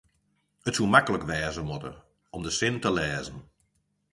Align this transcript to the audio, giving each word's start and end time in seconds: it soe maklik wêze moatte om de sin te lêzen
it 0.69 0.75
soe 0.77 0.89
maklik 0.93 1.23
wêze 1.29 1.61
moatte 1.69 1.91
om 2.35 2.41
de 2.45 2.51
sin 2.57 2.75
te 2.83 2.89
lêzen 2.97 3.37